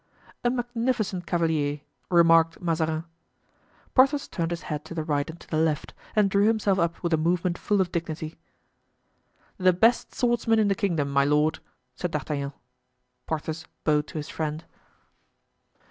"A 0.43 0.49
magnificent 0.49 1.27
cavalier," 1.27 1.81
remarked 2.09 2.59
Mazarin. 2.59 3.03
Porthos 3.93 4.27
turned 4.27 4.49
his 4.49 4.63
head 4.63 4.83
to 4.85 4.95
the 4.95 5.03
right 5.03 5.29
and 5.29 5.39
to 5.39 5.47
the 5.47 5.59
left, 5.59 5.93
and 6.15 6.27
drew 6.27 6.47
himself 6.47 6.79
up 6.79 7.03
with 7.03 7.13
a 7.13 7.17
movement 7.17 7.55
full 7.59 7.79
of 7.79 7.91
dignity. 7.91 8.39
"The 9.59 9.73
best 9.73 10.15
swordsman 10.15 10.57
in 10.57 10.69
the 10.69 10.73
kingdom, 10.73 11.11
my 11.11 11.25
lord," 11.25 11.59
said 11.93 12.09
D'Artagnan. 12.09 12.53
Porthos 13.27 13.67
bowed 13.83 14.07
to 14.07 14.17
his 14.17 14.27
friend. 14.29 14.65